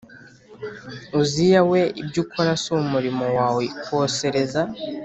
Uziya 1.21 1.61
we 1.71 1.81
ibyo 2.01 2.19
ukora 2.23 2.51
si 2.61 2.67
umurimo 2.79 3.25
wawe 3.37 3.63
kosereza 3.83 4.61